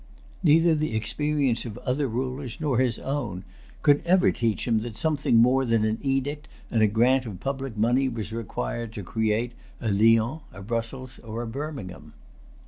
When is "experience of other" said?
0.95-2.07